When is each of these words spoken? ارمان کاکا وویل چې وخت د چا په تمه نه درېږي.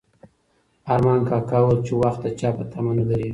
ارمان 0.93 1.19
کاکا 1.29 1.57
وویل 1.61 1.79
چې 1.87 1.93
وخت 2.01 2.19
د 2.23 2.27
چا 2.39 2.49
په 2.57 2.63
تمه 2.71 2.91
نه 2.97 3.03
درېږي. 3.09 3.29